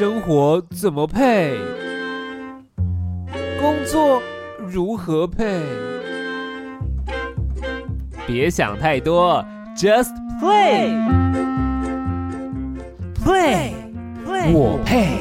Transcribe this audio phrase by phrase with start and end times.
[0.00, 1.58] 生活怎么配？
[3.60, 4.22] 工作
[4.66, 5.60] 如何配？
[8.26, 9.44] 别想太多
[9.76, 10.08] ，just
[10.40, 10.88] play。
[13.22, 13.72] play，
[14.54, 15.18] 我配，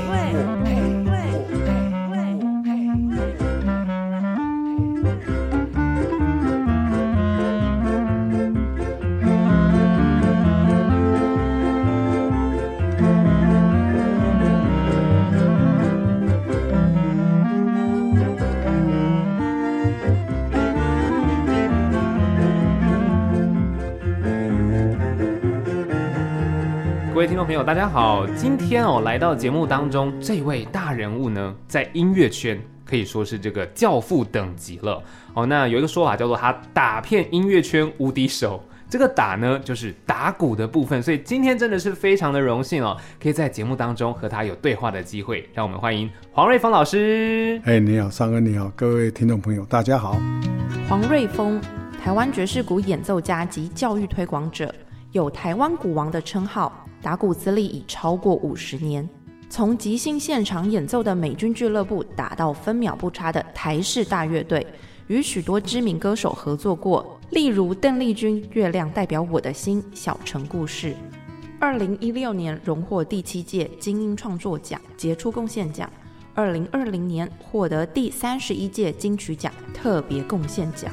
[27.20, 28.26] 各位听众朋友，大家好！
[28.28, 35.46] 今天哦，来到节目当中这位大人物呢，在音乐圈可以说是这个教父等级了哦。
[35.46, 45.46] 那有一个说法叫做他打遍音乐圈无敌手，这个打呢就是打鼓的部分，所以今天真的是非常的荣幸哦，可以在节目当中和他有对话的机会。
[45.54, 47.60] 让我们欢迎黄瑞峰老师。
[47.66, 50.16] 哎，你好，尚哥，你好，各位听众朋友，大家好。
[50.88, 51.60] 黄瑞峰，
[52.02, 54.74] 台湾爵士鼓演奏家及教育推广者，
[55.12, 56.86] 有“台湾鼓王”的称号。
[57.02, 59.08] 打鼓资历已超过五十年，
[59.50, 64.66] 从即兴现场演奏的美军俱乐部打到分秒不差的台式大乐队，
[65.08, 70.92] 与许多知名歌手合作过，例如邓丽君《月亮代表我的心》《小城故事》。
[71.60, 75.92] 二零一六年荣获第七届精英创作奖杰出贡献奖，
[76.34, 80.90] 二零二零年获得第三十一届金曲奖特别贡献奖。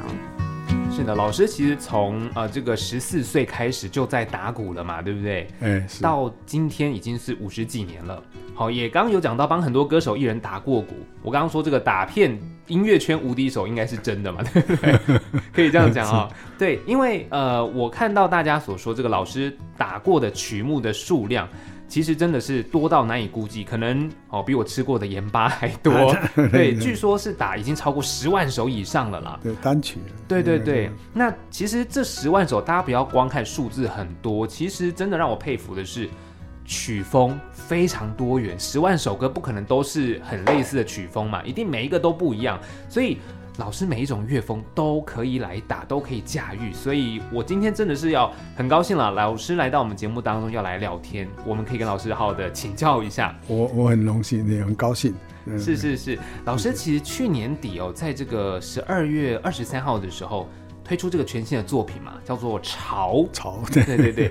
[0.90, 5.46] 是的，老师其实从呃这个十四岁开始就在打鼓了嘛，对不对？
[5.60, 8.22] 哎，到今天已经是五十几年了。
[8.54, 10.94] 好，也刚刚有讲到帮很多歌手艺人打过鼓。
[11.22, 15.20] 我刚刚说这个打遍音乐圈无敌手应该是真的嘛，对不对？
[15.52, 16.28] 可以这样讲啊。
[16.58, 21.46] 对，因为呃我看到大家所说这个老师打过的曲目的数量。
[21.88, 25.92] 其实真的是多到难以估计，可能哦比我吃过的盐巴还多。
[26.50, 29.38] 对，据说是打已经超过十万首以上了啦。
[29.42, 29.98] 对，单曲。
[30.26, 36.08] 对对对，那其实这十万首，大家不要光看数字很多，其实真的让我佩服的是
[36.64, 38.58] 曲风非常多元。
[38.58, 43.18] 十万首歌不可能都是很类似的曲风嘛，一定每一个都不一样，所以。
[43.58, 49.10] 老师每一种乐风都可以来打，都可以驾驭，所以我今天真的是要很高兴了。
[49.10, 53.34] 老师来到我们节目当中要来聊天，我们可以跟老师好好的请教一下。
[53.46, 55.14] 我我很荣幸，也很高兴。
[55.58, 60.48] 是是是，老师其实去年底哦，在这个十二月二十三号的时候。
[60.86, 63.14] 推出这个全新的作品嘛，叫做《潮》。
[63.34, 64.30] 潮，对对对，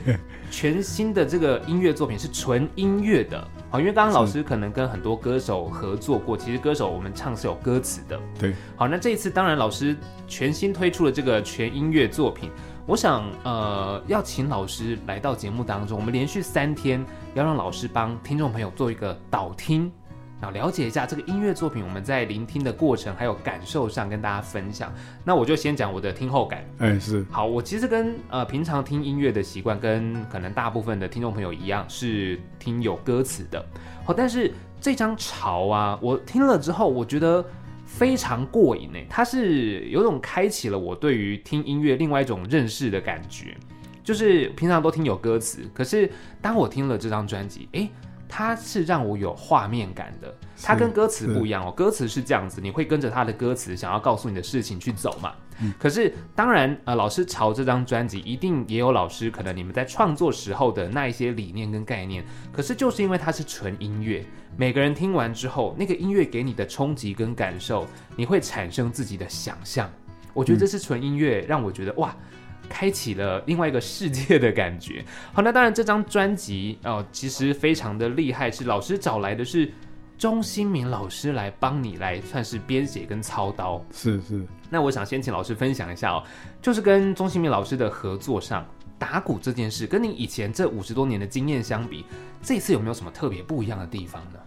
[0.50, 3.46] 全新的这个音乐作品是纯音乐的。
[3.70, 8.18] 好，因为刚刚老师可能跟很多歌手合作过，其实歌手我们唱是有歌词的。
[8.40, 8.54] 对。
[8.78, 9.94] 好，那这一次当然老师
[10.30, 12.50] 全新推出了这个全音乐作品，
[12.86, 19.92] 我想呃要请老师来到节目当中，我们连续三天要让老师帮听众朋友做一个导听。
[20.42, 24.94] 然后了解一下这个音乐作品，我们在聆听的过程还有感受上跟大家分享。
[25.24, 26.64] 那我就先讲我的听后感。
[26.78, 33.66] 哎，是好，我其实跟呃平常听音乐的习惯跟可能大部分的听众朋友一样，是听有歌词的。
[34.04, 37.44] 好，但是这张潮啊，我听了之后，我觉得
[37.86, 43.56] 非常过瘾诶，它是有种开启了我对于听音乐另外一种认识的感觉。
[44.04, 47.90] 就是平常都听有歌词，可是当我听了这张专辑，哎。
[48.28, 51.72] 它是让我有画面感的，它跟歌词不一样哦。
[51.72, 55.34] 歌词是这样子，你会跟着它的歌词想要告诉你的事情去走嘛？
[55.80, 62.26] 可是当然，呃，老师朝这张专辑一定也有老师可能你们在创作时候的那一些理念跟概念。
[62.52, 64.26] 可是就是因为它是纯音乐，
[64.58, 67.88] 每个人听完之后，那个音乐给你的冲击跟感受，
[68.18, 69.90] 你会产生自己的想象。
[70.34, 72.14] 我觉得这是纯音乐让我觉得哇。
[72.70, 75.04] 开启了另外一个世界的感觉。
[75.34, 79.72] 好，那当然这张专辑哦，其实非常的厉害，是老师找来的是
[80.18, 83.84] 钟新民老师来帮你来算是编写跟操刀。
[83.94, 84.46] 是是。
[84.70, 86.24] 那我想先请老师分享一下哦，
[86.62, 88.66] 就是跟钟新民老师的合作上
[88.98, 92.06] 打鼓这件事，跟你以前这五十多年的经验相比，
[92.42, 94.40] 这次有没有什么特别不一样的地方呢？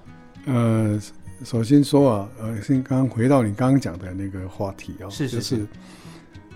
[0.47, 1.01] 呃，
[1.45, 5.67] 首先说啊，呃，先刚刚回到你刚刚讲的那个话题哦，是是是，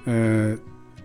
[0.07, 0.57] 呃。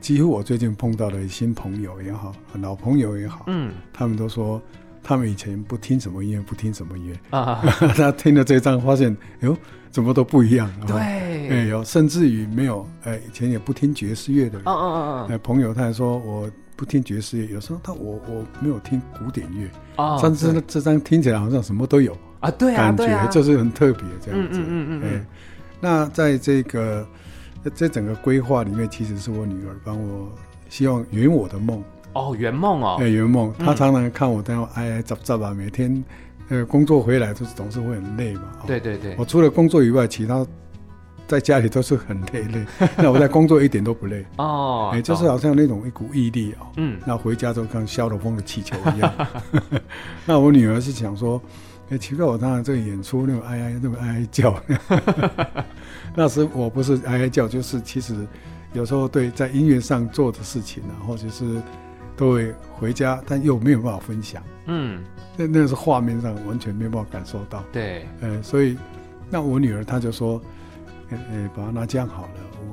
[0.08, 4.62] 几乎我最近碰到的新朋友也好，老朋友也好，嗯，他们都说
[5.04, 7.20] 他们以前不听什么音乐，不听什么音乐。
[7.38, 7.62] 啊，
[7.94, 9.54] 他听了这张发现，哟，
[9.92, 10.96] 怎么都不一样，对，
[11.50, 19.68] 哎有甚至于没有，哎以前也不听爵士乐的，嗯嗯嗯哎，朋友他还说我不听爵士乐，有时候他我我没有听古典乐，
[20.02, 25.26] 啊，但是这张听起来好像什么都有啊，对啊，感觉就是很特别这样子，嗯嗯嗯嗯，
[25.82, 27.06] 那在这个。
[27.76, 30.32] 这整个规划里面，其实是我女儿帮我
[30.70, 31.84] 希望圆我的梦
[32.14, 33.54] 哦，圆梦哦，哎，圆梦。
[33.60, 36.04] 她常常看我，在那哀哀杂杂吧，每天
[36.50, 38.44] 呃，工作回来就是总是会很累嘛。
[38.66, 39.16] 对对对。
[39.18, 40.46] 我除了工作以外，其他
[41.28, 42.66] 在家里都是很累累。
[42.98, 46.68] 那我在工作一点都不累哦，哎，就是好像那种一股毅力哦。
[46.78, 46.98] 嗯。
[47.06, 49.14] 那回家都像消了风的气球一样。
[50.26, 51.42] 那我女儿是想说，
[51.90, 54.56] 哎，奇怪，我当然这个演出那种哀哀那么哀哀叫。
[56.18, 58.28] 那时我不是哀哀叫，就是其实
[58.74, 61.62] 有时候对在音乐上做的事情啊，或者是
[62.16, 64.42] 都会回家，但又没有办法分享。
[64.66, 65.04] 嗯。
[65.38, 67.64] 那那是画面上完全没办法感受到。
[67.72, 68.76] 对，呃，所以
[69.30, 70.42] 那我女儿她就说，
[71.12, 72.30] 呃，爸爸，那这样好了，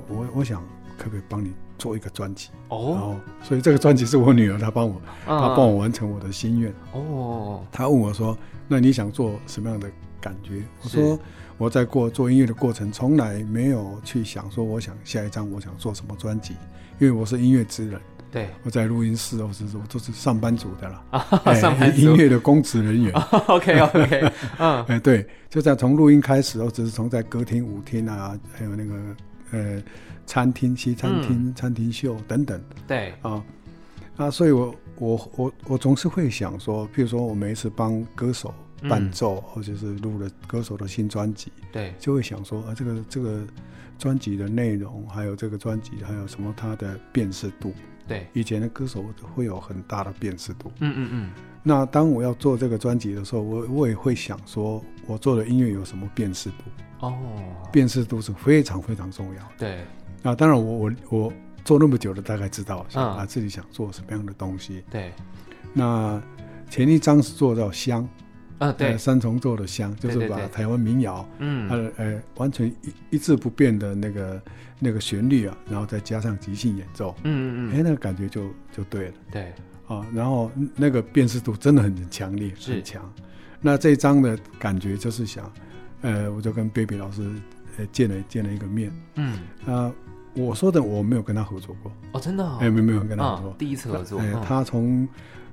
[0.08, 0.62] 我我我想
[0.96, 2.48] 可不可以帮你做一个专辑？
[2.70, 6.72] 哦，所以这个专辑是我女儿她帮我，她帮我完成我的心愿。
[6.92, 8.34] 哦，她问我说，
[8.66, 10.62] 那你想做什么样的感觉？
[10.82, 11.18] 我说
[11.56, 16.54] 我在过做音乐的过程，从来没有去想说我想下一张我想做什么专辑，
[16.98, 18.00] 因为我是音乐之人。
[18.32, 23.12] 对，我在录音室，我是我都是上班族的了， 上班音乐的公职人员。
[23.46, 28.94] OK OK， 嗯，哎对，就在从录音开始，我只是从在歌厅、舞厅啊，还有那个
[29.52, 29.80] 呃
[30.26, 32.60] 餐厅、西餐厅、餐厅秀等等。
[32.88, 33.40] 对啊
[34.16, 38.52] 啊，所以我我我我总是会想说，譬如说我每一次帮歌手
[38.88, 43.40] 伴奏，或者是录了歌手的新专辑，对，就会想说啊，这个这个
[43.98, 47.72] 专辑的内容，还有这个专辑还有什么它的辨识度。
[48.06, 49.02] 对，以前的歌手
[49.34, 50.70] 会有很大的辨识度。
[50.80, 51.30] 嗯嗯嗯。
[51.62, 56.56] 那当我要做这个专辑的时候，我我也会想说，我做的音乐有什么辨识度？
[57.00, 57.16] 哦，
[57.72, 59.48] 辨识度是非常非常重要。
[59.56, 59.84] 对。
[60.22, 61.32] 那当然，我我我
[61.64, 64.84] 做那么久了，大概知道啊自己想做什么样的东西。
[64.90, 65.10] 对。
[65.72, 66.22] 那
[66.68, 68.06] 前一张是做到香。
[68.58, 74.42] 啊，对，三重奏的香，就是把台湾民谣，嗯，呃，呃，完全一一字不变的那个
[74.78, 79.52] 那个旋律啊，然后再加上即兴演奏，嗯嗯嗯，哎，那个感觉就就对了，对，
[79.88, 83.02] 啊，然后那个辨识度真的很强烈，很强。
[83.60, 85.50] 那这一张的感觉就是想，
[86.02, 87.28] 呃，我就跟 Baby 老师
[87.78, 89.90] 呃见了见了一个面，嗯，啊，
[90.34, 95.08] 我说的我没有跟他合作过，哦，真的，哎，没没有跟他合作，第一次合作，哎，他从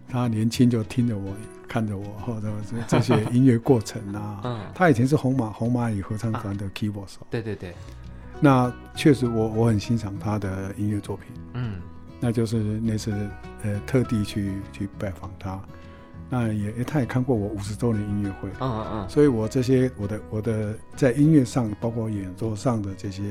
[0.07, 1.33] 他年轻就听着我。
[1.67, 7.73] 看着我，或者这这些音乐过程啊， 嗯，他以前是红马红蚂蚁合唱团的 keyboard 手，对对对，
[8.41, 11.75] 那确实我我很欣赏他的音乐作品，嗯，
[12.19, 13.13] 那就是那次
[13.63, 15.57] 呃特地去去拜访他，
[16.29, 23.23] 那也他也看过我五十周年音乐会，嗯嗯嗯，所以我这些我的我的在音乐上包括演奏上的这些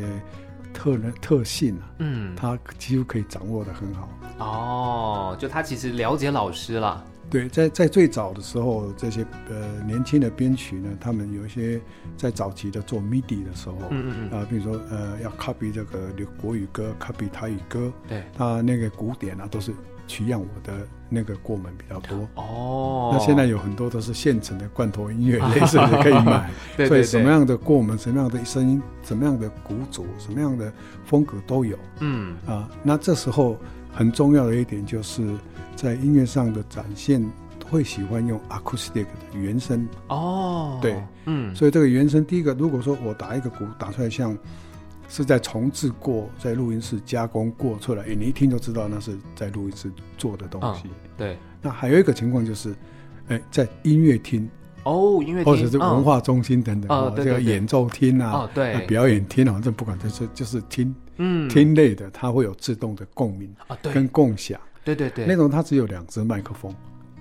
[0.72, 4.08] 特能特性啊，嗯，他几乎可以掌握的很好，
[4.38, 7.04] 哦，就他其实了解老师了。
[7.30, 11.80] 对，在在最早的时候，这些呃年轻的编曲呢，他们有一些
[12.16, 16.08] 在早期的做 MIDI 的时候，嗯嗯嗯，啊，比如说呃要 copy 这个
[16.40, 19.72] 国语歌，copy 台语歌，对，他那个古典啊都是
[20.10, 22.28] 取样我的那个过门比较多。
[22.34, 26.50] 哦，那现在有很多都是现成的罐头音乐，类似的可以买。
[26.76, 26.88] 对对对。
[26.88, 30.72] 所以什么样的过门，什么样的声音，什么样的鼓组，什么样的
[31.04, 31.78] 风格都有。
[32.00, 33.56] 嗯啊，那这时候
[33.92, 35.22] 很重要的一点就是。
[35.76, 37.26] 在音乐上的展现，
[37.70, 44.36] 会喜欢用 acoustic 的原声哦，对，嗯，所以这个原声，第一个，如果说我打一个鼓打出来像
[45.10, 50.84] 是在重置过，在录音室加工过出来，你一听就知道那是在录音室做的东西。
[51.18, 52.72] 对，那还有一个情况就是，
[53.26, 54.48] 哎，在音乐厅
[54.84, 64.58] 哦，音乐厅或者是文化中心等等，这个演奏厅啊，对，表演厅啊，这不管就是就是听，嗯，听类的，它会有自动的共鸣啊，跟共享。
[64.84, 66.72] 对对对，那种它只有两只麦克风，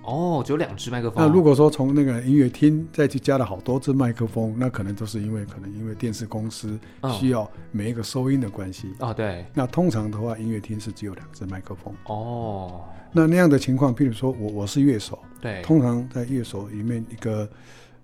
[0.03, 1.23] 哦，只有两只麦克风。
[1.23, 6.79] 那如果说从那个音乐厅再去加了好多只麦克风，那可能都是因为可能因为电视公司
[7.19, 9.13] 需要每一个收音的关系啊。
[9.13, 11.93] 对，那通常的话，音乐厅是只有两只麦克风。
[12.05, 17.49] 哦，那那样的情况，譬如说我我是乐手，对，通常在乐手里面一个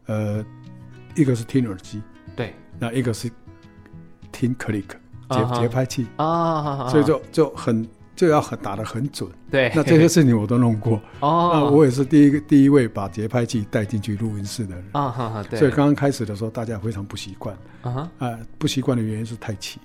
[0.06, 0.46] 呃，
[1.16, 2.02] 一个是听耳机，
[2.36, 3.32] 对，那一个是
[4.32, 4.86] 听 click
[5.30, 7.88] 节节拍器啊，所以就就很。
[8.16, 11.02] 就要很打得很准，对，那这些事情我都弄过。
[11.20, 11.52] 哦。
[11.54, 14.86] 那我也是第一个第一位把节拍器带进去录音室的人。
[14.94, 15.60] 啊，哈哈，对。
[15.60, 17.56] 所以刚刚开始的时候，大家非常不习惯。
[17.82, 19.80] 啊，啊，不习惯的原因是太齐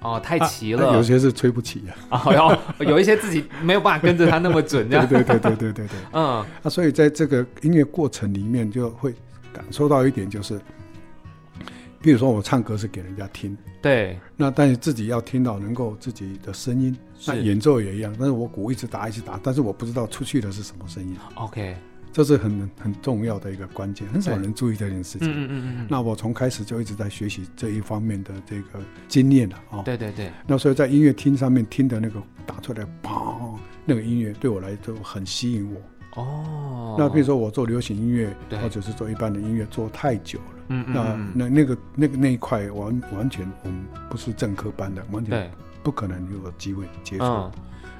[0.00, 9.14] 哦，太齐了，有些是吹不起啊， 啊，有一些自己没有办法跟着他那么准，这样，对对对对对对， 嗯，那所以在这个音乐过程里面，就会
[9.52, 10.60] 感受到一点就是。
[11.98, 18.14] 比如说我唱歌是给人家听，对，那但是自己要听到能够自己的声音，那演奏也一样。
[18.18, 21.16] 但是我鼓一直打一直打，但是我不知道出去的是什么声音。
[21.36, 21.76] OK，
[22.12, 25.28] 这是很很重要的一个关键，很少人注意这件事情。
[25.30, 25.86] 嗯嗯嗯。
[25.88, 29.82] 那我从开始就一直在学习这一方面的这个经验了啊。
[29.82, 30.30] 对对对。
[30.46, 35.80] 那所以在音乐厅上面听的那个打出来，砰，那个音乐对我来说很吸引我。
[36.22, 45.50] 哦，那比如说我做流行音乐，或者是做一般的音乐，做太久了，嗯嗯，那那那个那个那一块完完全我们不是正科班的，完全
[45.86, 47.50] 不可能有机会接触。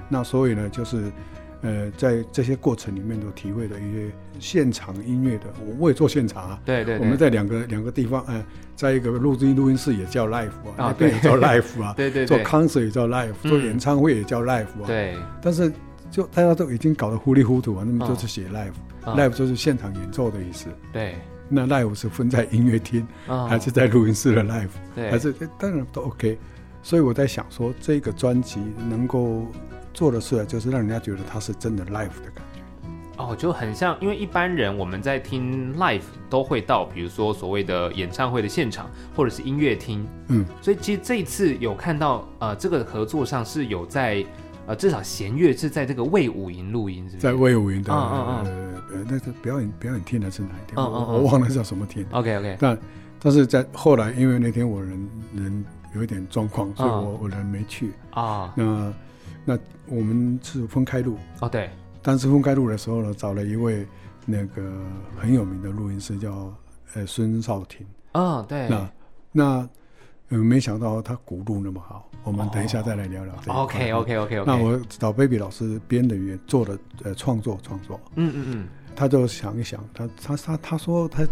[0.09, 1.13] 那所以呢，就是。
[1.63, 6.61] 呃，在这些过程里面都体会了一些现场音乐的，我我也做现场啊。
[6.67, 6.99] 对对。
[6.99, 8.45] 我们在两个两个地方，呃，
[8.77, 11.95] 在一个录音录音室也叫 live 啊，那边也叫 live 啊。
[11.97, 12.27] 对对。
[12.27, 14.87] 做 concert 也叫 live，做演唱会也叫 live 啊。
[14.87, 15.17] 对。
[15.41, 15.73] 但是
[16.11, 20.69] 就大家都已经搞得糊里糊涂啊，那么就是写 live，live 就是现场演奏的意思。
[20.93, 21.15] 对。
[21.49, 23.05] 那 live 是分在音乐厅，
[23.49, 24.69] 还是在录音室的 live？
[24.95, 25.11] 对。
[25.11, 26.39] 还是当然都 OK。
[26.87, 29.45] 所以我在想说，这个专辑能够。
[29.93, 32.61] 做的事就是让人家觉得他是真的 live 的感觉，
[33.17, 44.23] 哦，就很像，因为一般人我们在听 live 都会到，比如说所谓的演唱会的现场或者是音乐厅，嗯，所以其实这一次有看到，呃，这个合作上是有在，
[44.67, 50.77] 呃，至少弦乐是在这个魏武营录音，是在魏武营的，嗯嗯嗯，呃，那个表演表演厅的是哪一天？
[50.77, 52.05] 嗯嗯，我忘了叫什么厅。
[52.11, 52.79] OK OK，但
[53.19, 55.65] 但是在后来，因为那天我人人
[55.97, 58.93] 有一点状况，所以我我人没去啊，那。
[59.49, 61.71] 那我们是分开录哦，对。
[62.03, 63.87] 当时分开录的时候呢，找了一位
[64.25, 64.73] 那个
[65.17, 66.53] 很有名的录音师，叫
[66.95, 67.87] 呃孙少廷。
[68.15, 68.69] 嗯，对。
[68.69, 68.91] 那
[69.31, 69.69] 那
[70.31, 72.11] 呃，没想到他鼓录那么好。
[72.25, 74.51] 我们等一下再来聊聊这 OK OK OK OK。
[74.51, 78.01] 那我找 Baby 老师编的乐做的呃创作创作。
[78.17, 78.69] 嗯嗯嗯。
[78.97, 81.25] 他就想一想，他他他他说他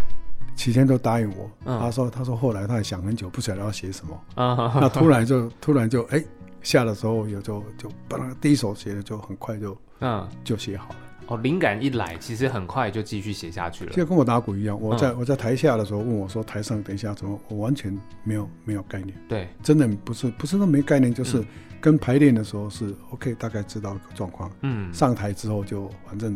[0.55, 1.51] 起先都答应我。
[1.65, 4.79] 他说他说后来他也想很久，不晓得要写什么啊。
[4.81, 6.23] 那突然就突然就哎。
[6.65, 10.97] 下的时候有就就把那个第一首写的就很快就嗯就写好了
[11.27, 13.93] 哦，灵感一来，其实很快就继续写下去了。
[13.93, 19.15] 就跟我打鼓一样，我在我在台下的时候问我说：“台上等一下怎么？”我完全没有没有概念。
[19.29, 21.45] 对，真的不是不是说没概念，就是
[21.83, 24.51] 跟排练的时候是 OK，大概知道状况。
[24.63, 26.35] 嗯，上台之后就反正。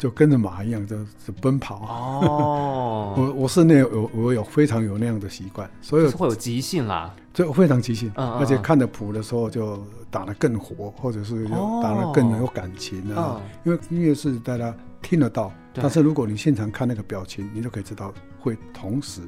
[0.00, 1.76] 就跟着马一样，就是奔跑。
[1.86, 9.78] 哦， 我我是那有我有非常有那样的习惯，所以会有即兴啦，就非常即兴，而且看着谱的时候就
[10.10, 11.46] 打得更活，或者是
[11.82, 13.38] 打得更有感情啊。
[13.62, 19.20] 因为音乐是大家听得到，但是如果你现场看那个表情，你就可以知道会同时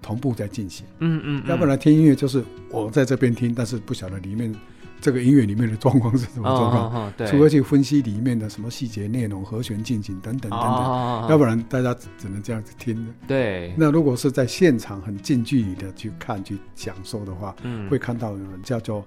[0.00, 0.86] 同步在进行。
[1.00, 4.54] 嗯嗯，要不然听音乐就是我在这边听，但是不晓得里面。
[5.02, 7.12] 这个音乐里面的状况是什么状况？
[7.26, 13.12] 除了去分析里面的什么细节内容、和弦进行等等等等，要不然大家只能这样子听。
[13.26, 13.74] 对。
[13.76, 17.54] 那如果是在现场很近距离的去看、去享受的话，
[17.90, 19.04] 会看到有人叫做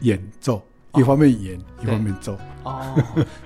[0.00, 0.62] 演奏。
[0.94, 2.94] 一方面演，一方面奏哦，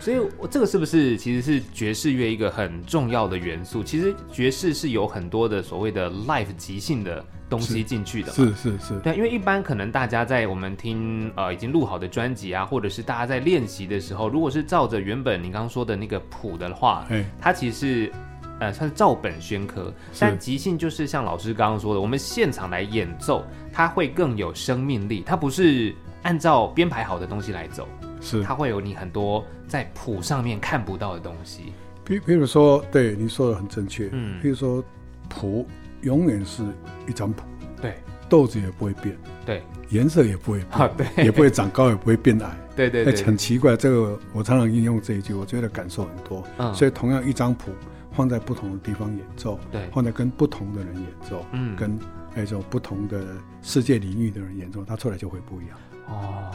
[0.00, 0.16] 所以
[0.50, 3.84] 这个是不是其实是爵士乐一个很重要的元素？
[3.84, 17.06] 其实爵士是有很多的所谓的 life 即兴的东西进去的，是是是，对，因为一般可能大家在我们听呃已经录好的专辑啊，或者是大家在练习的时候，如果是照着原本你刚刚说的那个谱的话，
[17.40, 18.12] 它其实
[18.58, 25.94] 呃算是照本宣科，但即兴就是像老师刚刚说的，我们现场来演奏，它会更有生命力，它不是。
[26.26, 27.87] 按照编排好的东西来走，
[28.21, 28.42] 是。
[28.42, 31.73] 它会有你很多在谱上面看不到的东西。
[32.04, 34.09] 比比如说，对你说的很正确。
[34.11, 34.83] 嗯，比如说，
[35.28, 35.64] 谱
[36.02, 36.64] 永远是
[37.06, 37.45] 一张谱，
[37.80, 37.95] 对，
[38.28, 43.23] 豆子也不会变，对，颜色也不会变，对，也不会长高，也不会变矮， 对对对。
[43.23, 46.42] 很奇怪，这个我常常应用这一句，我觉得感受很多。
[46.59, 47.71] 嗯，所以同样一张谱
[48.11, 51.97] 放在不同的地方演奏，对，放在跟不同的人演奏，嗯，跟
[52.35, 53.25] 那种不同的
[53.62, 55.78] 世界领域的人演奏，它出来就会不一样。
[56.08, 56.50] 哦，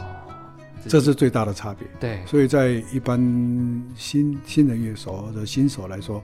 [0.88, 1.86] 这是最大的差别。
[2.00, 3.18] 对，所以在一般
[3.94, 6.22] 新新的乐手或者新手来说，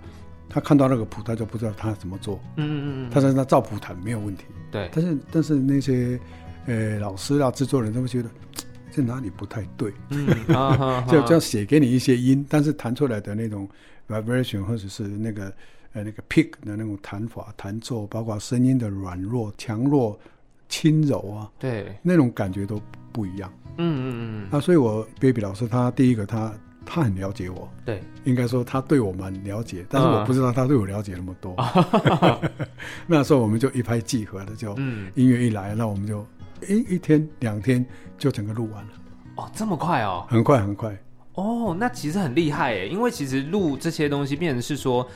[0.48, 2.40] 他看到那个谱，他就不知道他怎么做。
[2.56, 4.44] 嗯嗯嗯，他说他照谱弹没有问题。
[4.70, 6.18] 对，但是但是那些
[6.66, 8.30] 呃老师啊、制作人都会觉得
[8.90, 9.92] 这哪里不太对。
[10.10, 10.26] 嗯，
[11.06, 13.68] 就这样写给你一些音，但是弹出来的那种
[14.08, 15.52] vibration 或者是那个
[15.92, 20.18] 呃那个 pick 的那种弹法、弹奏，包括声音的软弱、强弱。
[20.68, 22.80] 轻柔啊，对，那种感觉都
[23.12, 23.52] 不一样。
[23.78, 24.48] 嗯嗯嗯。
[24.50, 26.52] 那所以，我 baby 老师他第一个，他
[26.84, 27.68] 他很了解我。
[27.84, 31.54] 对，应该说他对我蛮了解，但是我不知道他对我了解那么多。
[33.06, 34.74] 那时候我们就一拍即合的，就
[35.14, 36.26] 音乐一来，那我们就
[36.68, 37.84] 一一天两天
[38.18, 38.90] 就整个录完了。
[39.36, 40.26] 哦，这么快哦？
[40.28, 40.96] 很快很快。
[41.34, 45.06] 哦，那其实很厉害诶，因为其实录这些东西，变成是说，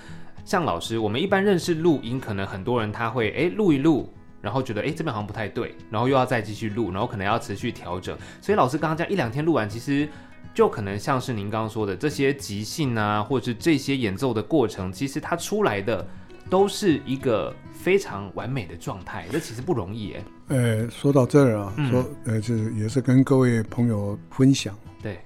[0.44, 4.08] 像老师，我们一般认识录音，可能很多人他会哎录一录。
[4.42, 8.14] 然后觉得哎这边好像不太对，然后又要再继续录，然后可能要持续调整。
[8.42, 10.06] 所以老师刚刚讲一两天录完，其实
[10.52, 16.06] 就可能像是您刚刚说的这些即兴啊，或者是这些演奏的过程，其实它出来的
[16.50, 19.26] 都是一个非常完美的状态。
[19.30, 20.24] 这其实不容易哎。
[20.48, 24.76] 呃，说到这儿啊，说呃就是也是跟各位朋友分享。
[25.02, 25.18] 对，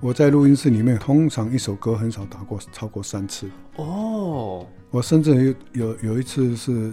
[0.00, 3.48] 我在录音室里面，通常一首歌很少打过超过三次。
[3.76, 6.92] 哦，我甚至有有有一次是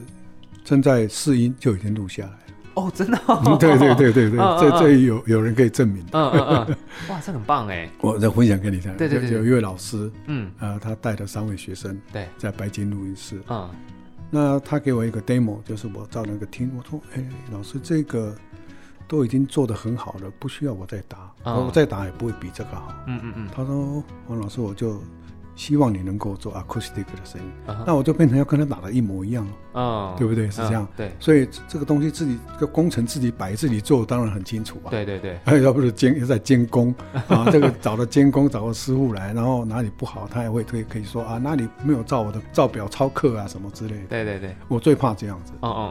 [0.63, 2.37] 正在试音就已经录下来了。
[2.75, 3.17] 哦，真的？
[3.59, 6.03] 对对对对对，这这有有人可以证明。
[6.13, 6.77] 嗯嗯嗯，
[7.09, 7.89] 哇，这很棒哎！
[7.99, 8.95] 我再分享给你听。
[8.97, 13.41] 对对对，有一位老师，嗯啊，他带的三位学生，对，在白金录音室。
[13.49, 13.69] 嗯，
[14.29, 18.35] 那他给我一个 demo，就是我照那个听，我说，哎，老师这个。
[19.07, 22.93] 都已经做得很好了，不需要我再打，我再打也不会比这个好。
[23.07, 23.49] 嗯嗯嗯。
[23.53, 25.03] 他说：“王老师，我就
[25.61, 27.51] 希望你能够做 acoustic 的声音，
[27.85, 29.79] 那我就变成要跟他打的一模一样了。
[29.79, 30.49] 啊，对不对？
[30.49, 30.87] 是这样。
[30.97, 31.11] 对。
[31.19, 34.89] 所以这个东西自己这个工程自己摆自己做，当然很清楚啊。
[34.89, 35.39] 对对对。
[35.45, 36.91] 还有要不是监又在监工
[37.27, 44.07] 啊， 这个找了监工，找个师傅来，然后哪里不好，他也会可以可以说啊，哪里没有照我的照表抄课啊什么之类的。
[44.09, 44.55] 对对对。
[44.67, 45.53] 我最怕这样子。
[45.59, 45.81] 哦哦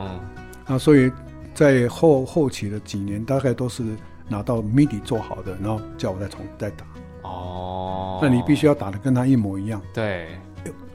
[0.67, 0.75] 哦。
[0.75, 1.13] 啊，所以。
[1.53, 3.83] 在后后期的几年，大概都是
[4.29, 6.87] 拿到 MIDI 做好的，然后叫我再重再打。
[7.31, 9.81] 哦，那你必须要打的跟他一模一样。
[9.95, 10.29] 对，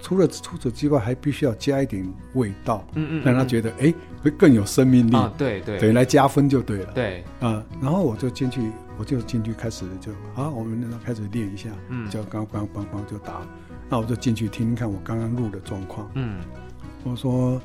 [0.02, 5.16] 除了除此之外，还必须要加一点味道，嗯嗯，让他觉得哎会更有生命力。
[5.38, 6.92] 对对，等于来加分就对了。
[6.94, 13.42] 对，啊，然后我就进去，我就进去开始就啊，我们那开始练一下，嗯，就刚刚刚刚就打，
[13.90, 16.10] 那我就进去听听看我刚刚录的状况。
[16.14, 16.40] 嗯，
[17.04, 17.62] 我说。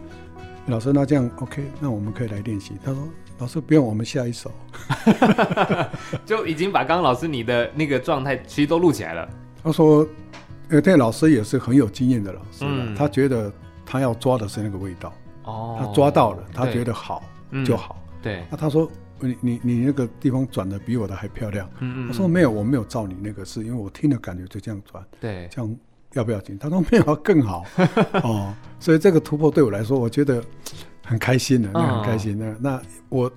[0.66, 2.74] 老师，那这样 OK，那我们可以来练习。
[2.84, 3.08] 他说
[3.40, 4.52] ：“老师不用，我们下一首。
[6.26, 9.28] ”就已经把刚刚老师你的那个状态其实都录起来了。
[9.64, 10.06] 他说
[10.68, 13.50] ：“呃，这老师也是很有经验的老师，他觉得
[13.86, 15.12] 他要抓的是那个味道。
[15.44, 17.22] 哦，他抓到了，他觉得好
[17.64, 17.96] 就好。
[18.20, 18.44] 对。
[18.50, 21.66] 那他说：你你你那个地方转的比我的还漂亮。
[21.80, 22.08] 嗯嗯。
[22.08, 25.02] 我说没有，我没有照你那个，是因为我听的感觉就这样转。
[25.18, 25.76] 对，这样。”
[26.14, 26.58] 要不要紧？
[26.58, 27.64] 他说没有更好
[28.24, 30.42] 哦，所以这个突破对我来说，我觉得
[31.04, 32.56] 很开心的，那很开心的。
[32.60, 33.30] 那我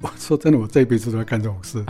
[0.00, 1.84] 我说真的，我这一辈子都在干这种事，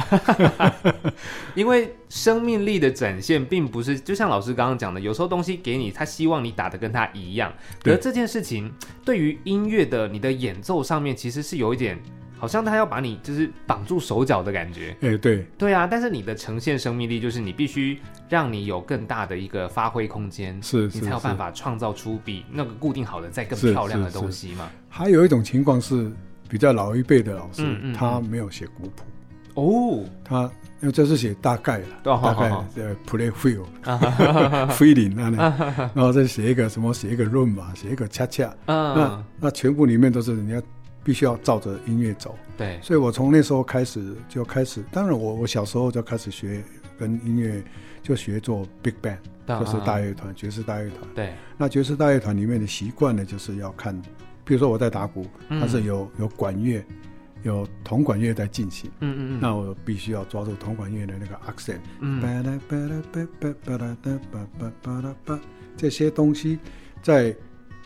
[1.54, 7.52] 因为生命力的展现，并不是就像老师刚刚讲的，有时候东西给你，他希望你打的跟他一样。
[7.82, 8.72] 可这件事情
[9.04, 11.98] 对于音乐的你的演奏上面，其实是有一点。
[12.42, 15.86] 好像他要把你就是绑住手脚的感觉，哎，对，对啊。
[15.86, 17.96] 但是你的呈现生命力，就是你必须
[18.28, 24.68] 让你有更大的一个发挥空间，是，你才有办法创造出比那个固定好的再更漂亮的东西嘛。
[24.88, 26.10] 还有一种情况是
[26.48, 29.04] 比较老一辈的老师，他没有写古谱。
[29.54, 30.50] 哦，他
[30.80, 35.30] 因为这是写大概了，大概呃，play feel，feeling 那，
[35.94, 40.60] 然后再写一个什么，写一个论嘛，写一个恰恰，那那全部里面都是人家。
[41.04, 46.62] 必须要照着音乐走，对，所以我从那时候开始就开始，当然我我小时候就开始学
[46.96, 47.60] 跟音乐，
[48.02, 49.18] 就学做 big band，
[49.58, 51.00] 就是大乐团，爵士大乐团。
[51.14, 54.00] 对，那爵士大乐团里面的习惯呢，就是要看，
[54.44, 56.84] 比如说我在打鼓，它是有有管乐，
[57.42, 62.20] 有铜管乐在进行，嗯嗯嗯，那我必须要抓住铜管乐的那个 accent，嗯，
[65.76, 66.60] 这些东西
[67.02, 67.34] 在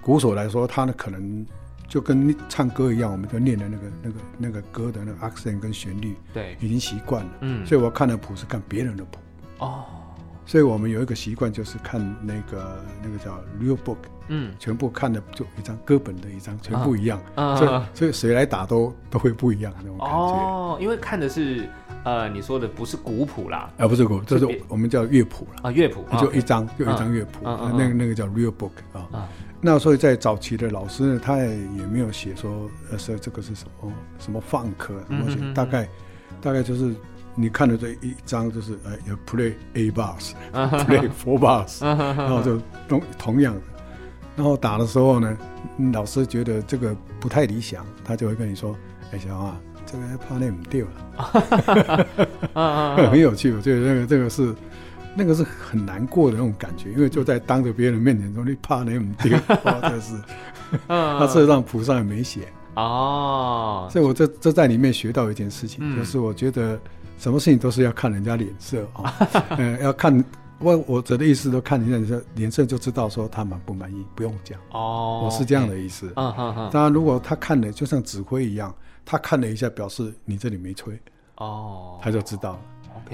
[0.03, 1.47] 鼓手来说，他呢可能。
[1.89, 7.31] 就跟唱歌一样，我们就念的那个、那个、那个歌的那个 accent 跟旋律，对，已经习惯了。
[7.41, 9.19] 嗯，所以我看的谱是看别人的谱。
[9.59, 9.85] 哦，
[10.45, 13.97] 所以我们有一个习惯，就是看那个那个叫 real book，
[14.29, 17.21] 嗯，全部看的就一张歌本的一张，全部一样。
[17.37, 20.15] 啊，所以所以谁来打都都会不一样那种感觉。
[20.15, 21.69] 哦，因为看的是
[22.05, 25.61] 呃你说的不是古谱啦，啊不是古，这是我们叫乐谱了。
[25.63, 29.29] 啊，乐谱就一张就一张乐谱，那个那个叫 real book 啊。
[29.69, 35.89] 那所以，在早期的老师呢，他也也没有写说，呃，说这个是什么什么放克东西，大概
[36.41, 36.95] 大概就是
[37.35, 43.61] 你看的这一张，就是呃，有 play A bars，play four bars，然后就同同样的，
[44.37, 45.37] 然后打的时候呢，
[45.93, 48.73] 老师觉得这个不太理想，他就会跟你说，
[49.11, 50.87] 哎，小王啊，这个怕那唔掉
[52.55, 54.55] 了， 很有趣，我觉得这个这个是。
[55.17, 59.31] 那个是很难过的那种感觉，因为就在当着别人面前说你怕那么丢，
[59.81, 60.21] 这是，
[60.87, 63.89] 他事实上谱上也没写哦。
[63.91, 66.79] 所以我这这在里面学到一件事情，就是我觉得
[67.19, 69.15] 什么事情都是要看人家脸色啊，
[69.57, 70.23] 嗯， 要看
[70.59, 76.13] 我我这的意思都看人家脸色就知道说他满不满意，不用讲哦，我是这样的意思。
[76.17, 76.71] 嗯嗯嗯。
[76.71, 78.75] 当然，如果他看了就像指挥一样，
[79.05, 80.99] 他看了一下表示你这里没吹
[81.37, 82.59] 哦，他就知道了。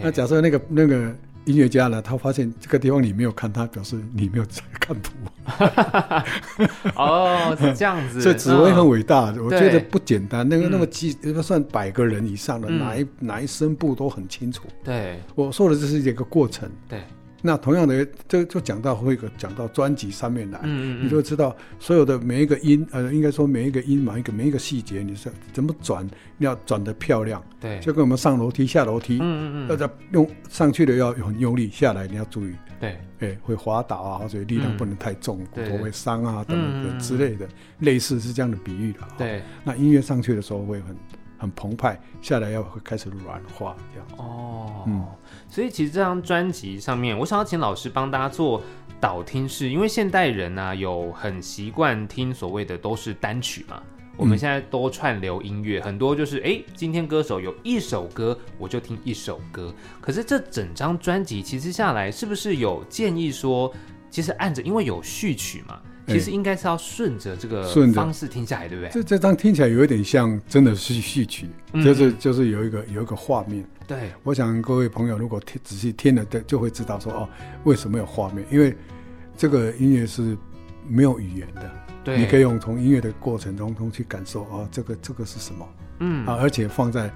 [0.02, 1.14] 那假设那个那个。
[1.44, 5.10] 音乐家呢，他发现这个地方你没有看，他表示你没有在看谱。
[6.94, 8.20] 哦，是这样子。
[8.22, 10.48] 所以指纹很伟大，我觉得不简单。
[10.48, 14.62] 那个那么几，算百个人以上的，哪一哪一声部都很清楚。
[14.84, 16.70] 对，我说的这是一个过程。
[16.88, 17.02] 对，
[17.44, 26.06] 那同样的，这就讲到会个讲到专辑上面来，嗯嗯，你就知道所有的每一个音，呃，应该说每一个音嘛，一个每一个细节，你是怎么转，
[26.38, 37.48] 你要转的漂亮，对，就跟我们上楼梯、下楼梯，嗯嗯嗯，要在用上去的要很用力，下来你要注意，对，哎，会滑倒啊，或者力量不能太重，骨头会伤啊等等之类的，
[37.80, 40.96] 类似是这样的比喻的，对，那音乐上去的时候会很。
[41.42, 44.06] 很澎湃，下来要会开始软化这样。
[44.16, 45.04] 哦，嗯，
[45.48, 48.62] 所以其实这张专辑上面，我想要请老师帮大家做
[49.00, 53.82] 导听，式因为现代人呢有很习惯听所谓的都是单曲嘛。
[54.16, 59.74] 我们现在都串流音乐，很多就是哎，今天歌手有一首歌，我就听一首歌。
[60.00, 63.74] 可是这整张专辑其实下来，是不是有建议说，
[64.10, 65.80] 其实按着因为有序曲嘛？
[66.12, 68.90] 其实应该是要顺着这个方式听下来，对不对？
[68.90, 71.48] 这这张听起来有一点像，真的是序曲，
[71.84, 73.64] 就是就是有一个有一个画面。
[73.86, 77.28] 对，我想各位朋友如果听仔细听了，就就会知道说哦，
[77.64, 78.46] 为什么有画面？
[78.50, 78.76] 因为
[79.36, 80.36] 这个音乐是
[80.88, 81.70] 没有语言的，
[82.04, 85.68] 对，你可以用从音乐的过程中中去感受啊，这个这个是什么？
[86.00, 87.12] 嗯啊，而且放在。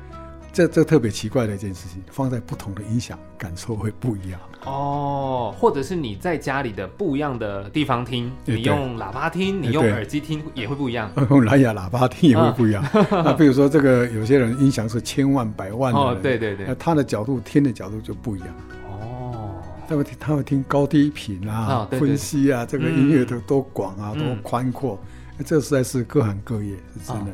[0.57, 5.55] 这这特别奇怪的一件事情，放在不同的音响，感受会不一样哦。
[5.59, 11.13] 或者是你在家里的不一样的地方听，你用喇叭听，你用耳机听也会不一样。
[11.29, 12.83] 用蓝牙喇叭听也会不一样。
[13.11, 18.49] 那比如说这个，有些人音响是千万百万的，哦，对对对，那他的角度听的角度就不一样。
[18.89, 24.99] 哦，他会听他会听高低频啊，分析啊，这个音乐的多广啊，多宽阔，
[25.45, 27.33] 这实在是各行各业是真的。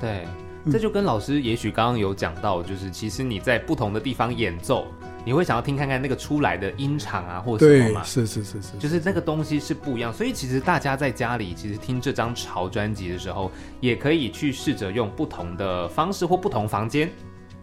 [0.00, 0.24] 对。
[0.70, 4.86] 这就跟老师也许刚刚有讲到，就是其实你在不同的地方演奏，
[5.24, 8.02] 你会想要听看看那个出来的音场啊，或者什么嘛？
[8.02, 10.12] 是是是是，就是那个东西是不一样。
[10.12, 13.50] 所以其实大家在家里其实听这张潮专辑的时候，
[13.80, 17.10] 也可以去试着用不同的方式或不同房间。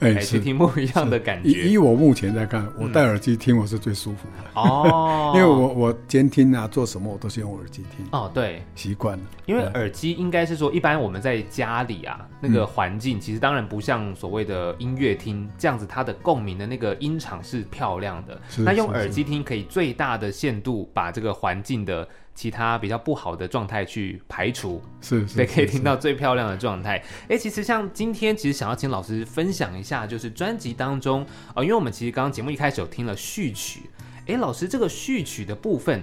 [0.01, 1.49] 哎，去听不一样的感觉。
[1.49, 8.05] 以以我目前在看，我戴耳机听我是最舒服的哦， 因为我我监听啊，做什么我都是用耳机听。
[8.11, 9.23] 哦，对，习惯了。
[9.45, 18.41] 因为耳机应该是说，一般我们在家里啊，那个环境其实当然不像所谓的音乐厅这样子，它的共鸣的那个音场是漂亮的。
[18.59, 22.07] 那用耳机听可以最大的限度把这个环境的。
[22.34, 27.04] 其他比较不好的状态去排除，是，对，可以听到最漂亮的状态。
[27.28, 33.82] 哎，其实像今天，其实想要请老师分享一下，就是专辑当中呃，因为我们其实刚刚节目一开始有听了序曲，
[34.26, 36.02] 哎，老师这个序曲的部分，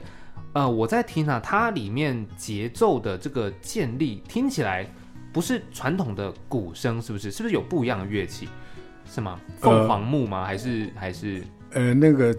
[0.53, 4.87] 呃，我在听啊，它里面节奏的这个建立听起来
[5.33, 7.31] 不是传统的鼓声，是不是？
[7.33, 8.49] 是不是有不一样的乐器？
[9.11, 9.41] 是吗？
[9.59, 10.45] 凤凰木吗？
[10.45, 11.43] 还是还是？
[11.73, 12.37] 呃，那个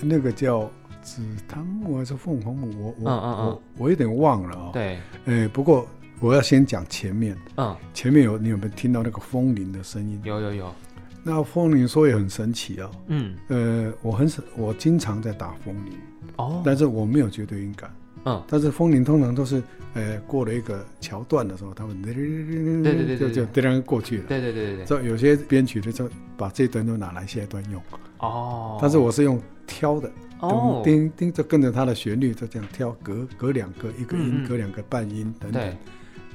[0.00, 0.70] 那个叫。
[1.04, 2.66] 紫檀木还是凤凰木？
[2.78, 4.70] 我我我我有点忘了啊。
[4.72, 5.86] 对，哎，不过
[6.18, 7.36] 我要先讲前面。
[7.56, 10.18] 嗯，前面有你有没有听到那个风铃的声音？
[10.24, 10.74] 有有有。
[11.22, 12.90] 那风铃说也很神奇啊。
[13.08, 13.36] 嗯。
[13.48, 15.92] 呃，我很少，我经常在打风铃。
[16.36, 16.62] 哦。
[16.64, 17.94] 但是我没有绝对音感。
[18.24, 18.42] 嗯。
[18.48, 19.62] 但是风铃通常都是，
[19.92, 24.24] 呃，过了一个桥段的时候，他们对对对就就这样过去了。
[24.26, 24.84] 对对对对。
[24.86, 27.82] 这有些编曲的时候，把这段都拿来下一段用。
[28.20, 28.78] 哦。
[28.80, 30.10] 但是我是用挑的。
[30.48, 35.62] 哦，叮叮就跟着它的旋律就这样跳，隔隔两个一个音，隔两个半音等等，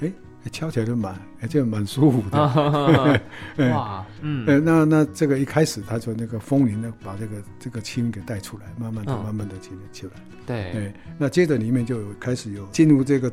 [0.02, 0.12] 哎，
[0.52, 2.38] 敲起来就蛮，而且蛮舒服的。
[3.72, 10.13] 哇，嗯，那那这个一开始他就那个风铃呢，把这个这个轻给带出来，慢慢的、慢慢的起起来。
[10.45, 13.32] 对，哎，那接着里面就有开始有进入这个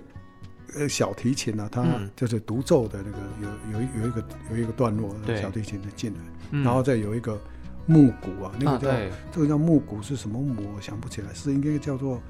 [0.77, 1.85] 呃小提琴啊，它
[2.15, 7.41] 就是独奏的那个有有有一个有一个段落，小提琴的进来，然后再有一个。
[7.87, 8.92] 木鼓啊，那个叫
[9.33, 10.64] 这个叫木鼓是什么鼓？
[10.75, 12.20] 我想不起来，是应该叫做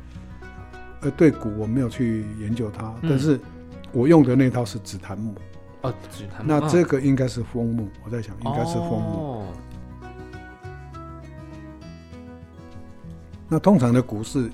[1.00, 3.40] 呃，对鼓我没有去研究它，但是
[3.92, 5.34] 我用的那套是紫檀木
[5.80, 6.44] 哦，紫檀。
[6.46, 9.46] 那这个应该是枫木，我在想应该是枫木。
[13.48, 14.50] 那通常的鼓是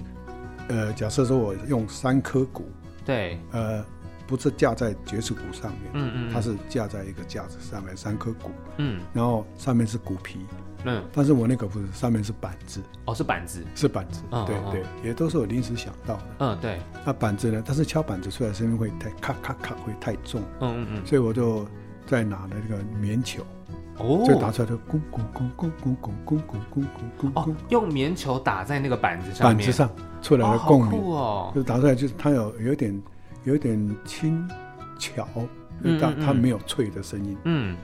[0.69, 2.65] 呃，假设说我用三颗鼓，
[3.05, 3.85] 对，呃，
[4.27, 10.41] 不是架在爵士鼓上面，嗯嗯，它是架在一个架子上面，三颗鼓，嗯，然后上面是鼓皮。
[10.85, 16.23] 嗯，但是我那个不是，上面是板子哦，是板子，是板子，对对，也都是我临时想到的。
[16.39, 16.81] 嗯，对。
[17.05, 17.63] 那板子呢？
[17.65, 20.41] 但是敲板子出来声音会太咔咔咔，会太重。
[20.61, 21.07] 嗯嗯嗯。
[21.07, 21.67] 所以我就
[22.07, 23.43] 再拿了那个棉球，
[23.99, 26.85] 哦，就打出来就咕咕咕咕咕咕咕咕咕
[27.21, 27.33] 咕咕。
[27.35, 29.89] 哦，用棉球打在那个板子上板子上
[30.21, 33.03] 出来的共鸣哦，就打出来就是它有有点
[33.45, 34.49] 有点轻
[34.99, 35.27] 巧，
[36.01, 37.37] 但它没有脆的声音。
[37.45, 37.77] 嗯。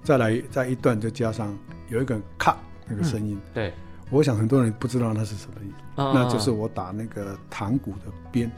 [0.00, 1.56] 啊，再来再一段就加上。
[1.90, 3.74] 有一个咔那个声音，对，
[4.10, 8.48] 我想很多人不知道那是什么意思，那就是我打那个弹鼓的边，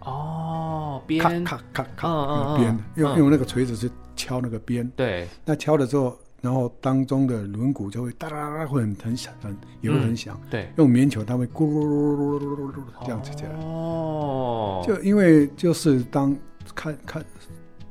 [0.00, 10.38] 哦，边，咔咔咔咔，边，用用那个锤子去敲那个边，对，那敲了之后，然后当中的轮毂就会哒哒哒会很很响，很也会很响。
[10.50, 13.50] 对，用棉球它会咕噜噜噜噜噜噜噜这样子起来。
[13.62, 16.36] 哦，就因为就是当
[16.74, 17.24] 看看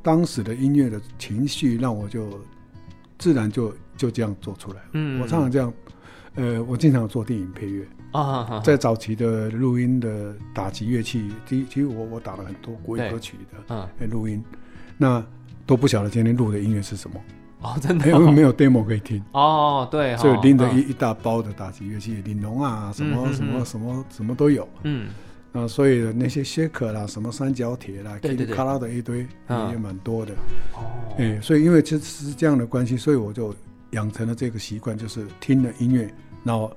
[0.04, 2.40] 当时的音乐的情绪，让我就
[3.24, 4.82] 自然就就这样做出来。
[4.92, 5.72] 嗯，我常常这样，
[6.36, 14.44] 呃，我经常做电影配乐啊，在早期的录音的打击乐器，其其实我我打了很多国语歌曲的嗯录音，
[14.98, 15.26] 那
[15.66, 17.16] 都不晓得今天录的音乐是什么。
[17.62, 19.24] 哦，真的，因为没有 demo 可以听。
[19.32, 25.08] 哦，对，所以拎着一一大包的打击乐器，玲珑啊，什么什么什么什么都有，嗯，
[25.54, 29.26] 啊，所以那些靴壳啦，什么三角铁啦，对对对，卡拉的一堆
[29.72, 30.34] 也蛮多的，
[30.74, 30.84] 哦，
[31.18, 33.54] 哎，所以因为其实是这样的关系，所以我就
[33.92, 36.12] 养成了这个习惯，就是听了音乐，
[36.44, 36.76] 然后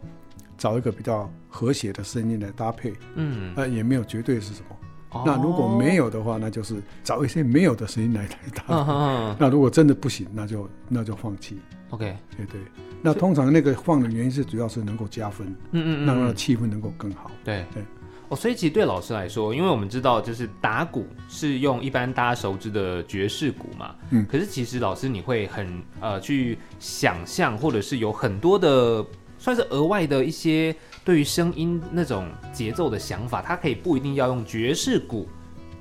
[0.58, 4.76] 找一个比较和谐的声音来搭配，嗯，啊，也没有绝对是什么。
[5.24, 9.36] 那如果没有的话，那就是找一些没有的声音来来打。
[9.38, 11.58] 那如果真的不行，那就那就放弃。
[11.88, 12.60] OK，对对。
[13.00, 17.30] 那通常那个放的原因是主要是能够加分，嗯嗯，让那个气氛能够更好。
[17.42, 17.82] 对对。
[18.28, 29.04] 哦，所以其实对老师来说，因为我们知道就是打鼓是用一般大家熟知的爵士鼓嘛，嗯，可是其实老师你会很呃去想象，或者是有很多的
[29.38, 30.74] 算是额外的一些。
[31.04, 35.28] 对于声音那种节奏的想法，它可以不一定要用爵士鼓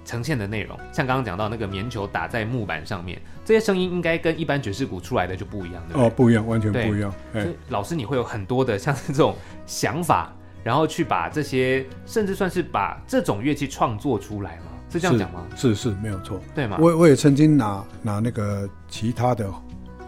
[0.05, 7.11] 呈现的内容，像刚刚讲到那个棉球打在木板上面，这些声音应该跟一般爵士鼓出来的就不一样，哦，不一样，完全不一样。
[7.33, 10.31] 所以老师你会有很多的像是这种想法，
[10.65, 14.71] 然后去把这些，甚至算是把这种乐器创作出来吗？
[14.89, 15.45] 是这样讲吗？
[15.55, 16.79] 是是，没有错，对吗？
[16.81, 19.47] 我我也曾经拿拿那个其他的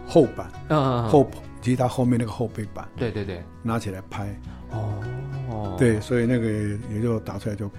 [0.04, 4.36] 后板，嗯嗯，后吉他后面那个后背板，对对对，拿起来拍。
[4.72, 6.50] 哦，对，所以那个
[6.92, 7.70] 也就打出来就。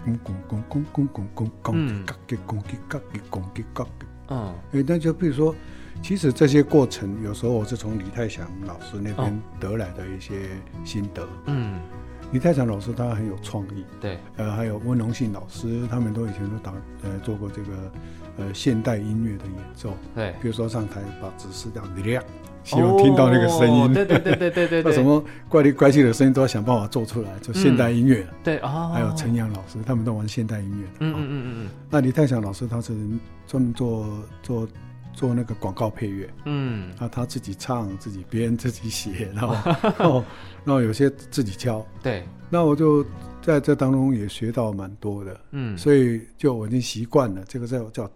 [4.29, 5.53] 嗯，哎，那就比如说，
[6.01, 10.49] 其实这些过程有时候我是从李泰祥老师那边得来的一些
[10.85, 11.27] 心得。
[11.47, 11.79] 嗯，
[12.31, 13.83] 李泰祥老师他很有创意。
[13.99, 17.67] 对，呃，还有温荣信老师，他们都以前都打呃做过这个
[18.37, 19.93] 呃现代音乐的演奏。
[20.13, 22.23] 对，比如说上台把指示这样亮。
[22.61, 28.27] 希望听到那个声音，对对对对对对，那什么怪里怪气的声音都要想办法做出来，就现代音乐。
[28.43, 30.93] 对啊，还有陈阳老师，他们都玩现代音乐的。
[30.99, 32.93] 嗯嗯嗯嗯那李泰祥老师他是
[33.47, 34.05] 专门做
[34.43, 34.67] 做
[35.19, 36.33] 做那个广告配乐。
[36.45, 36.91] 嗯。
[36.97, 39.53] 啊，他自己唱， 自己编， 自己写，然后
[39.99, 40.23] 然后
[40.63, 41.85] 然后有些自己教。
[42.01, 42.23] 对。
[42.49, 43.05] 那我就
[43.41, 45.39] 在这当中也学到蛮多的。
[45.51, 45.77] 嗯。
[45.77, 48.09] 所以就我已经习惯了，这个叫叫。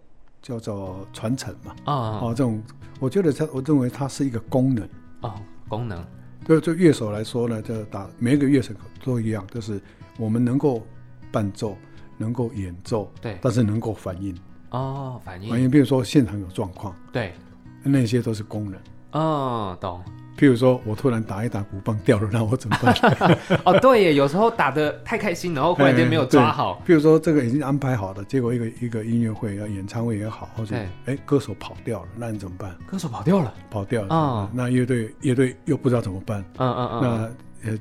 [0.46, 2.62] 叫做传承嘛啊哦，这种
[3.00, 4.86] 我觉得它，我认为它是一个功能
[5.22, 5.32] 哦，
[5.70, 6.04] 功能。
[6.46, 9.80] 对，就乐手来说呢，就打每一个乐手都一样，就是
[10.18, 10.86] 我们能够
[11.32, 11.74] 伴奏，
[12.18, 14.36] 能够演奏，对，但是能够反应
[14.74, 17.32] 哦，反应反应，比如说现场有状况，对，
[17.82, 18.80] 那些都是工人
[19.12, 20.02] 哦，懂。
[20.36, 22.92] 譬如说，我突然打一打鼓棒掉了，那我怎么办？
[23.64, 26.82] 哦，对耶，有时候打的太开心，然后忽然间没有抓好。
[26.84, 32.76] 譬如说，这个已经安排好的，结果一个一个音乐会要演唱会也好，或者哎歌手跑掉了，那你怎么办？
[32.84, 34.50] 歌手跑掉了，跑掉了啊！
[34.52, 36.44] 那乐队乐队又不知道怎么办？
[36.58, 37.00] 嗯嗯嗯。
[37.62, 37.78] 那呃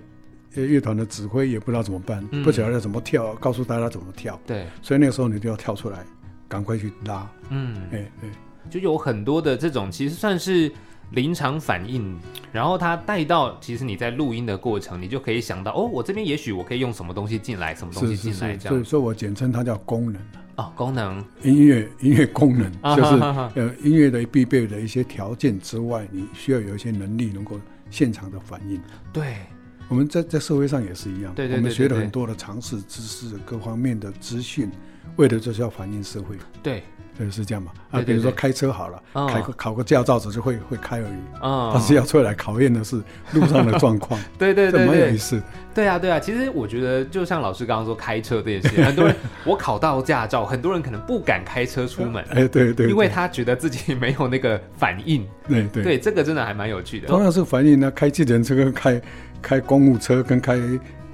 [0.67, 4.39] 乐团的指挥也不知道怎么办，不晓得怎么跳，告诉大家怎么跳。
[4.45, 6.05] 对，所以那个时候你就要跳出来，
[6.53, 7.27] 赶快去拉。
[7.49, 8.29] 嗯，哎对，
[8.69, 10.71] 就有很多的这种，其实算是。
[11.11, 12.17] 临场反应，
[12.51, 18.73] 然后它带到，其实你在录音的过程，你就可以想到，哦，我这边也许我可以用什么东西进来，什么东西进来，这样。
[18.73, 20.19] 所以，说我简称它叫功能
[20.55, 23.15] 哦，功能音乐音乐功能就是
[23.53, 27.59] 呃音乐的必备的一些条件之外，你需要有一些能力能够
[27.91, 28.81] 现场的反应。
[29.11, 29.35] 对，
[29.89, 34.71] 我们在在社会上也是一样，对对对，我们学了很多的常识知识，各方面的资讯，
[35.17, 36.35] 为的就是要反映社会。
[36.61, 36.83] 对。
[37.15, 37.71] 对，是这样嘛？
[37.91, 38.99] 啊，比如说开车好了，
[39.29, 41.69] 开个考个驾照只是会会开而已啊。
[41.71, 42.99] 但是要出来考验的是
[43.33, 44.19] 路上的状况。
[44.35, 45.39] 对 对对，蛮有意思。
[45.75, 52.25] 对啊对啊，其实我觉得就像老师刚刚说开车这件事，很多人我考到驾照，很多人可能不敢开车出门。
[52.31, 55.23] 哎，对对，因为他觉得自己没有那个反应。
[55.47, 57.07] 对对对，这个真的还蛮有趣的。
[57.07, 58.99] 同样是反应呢，开计程车跟开
[59.39, 60.59] 开公务车跟开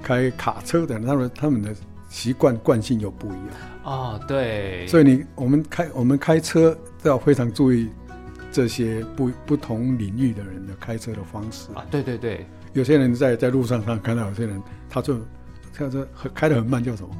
[0.02, 1.74] 开卡车的，他们他们的
[2.10, 3.48] 习惯惯性又不一样。
[3.84, 7.88] 哦，对，所以你我们开我们开车都要非常注意
[8.52, 11.86] 这些不不同领域的人的开车的方式啊。
[11.90, 15.16] 对对对，有些人在在路上上看到有些人，他就
[15.72, 17.10] 开车很开的很慢，叫什么？